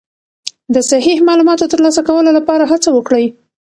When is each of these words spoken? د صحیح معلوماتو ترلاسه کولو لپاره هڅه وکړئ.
د 0.73 0.75
صحیح 0.91 1.17
معلوماتو 1.27 1.71
ترلاسه 1.73 2.01
کولو 2.09 2.31
لپاره 2.37 2.63
هڅه 2.71 2.89
وکړئ. 2.93 3.25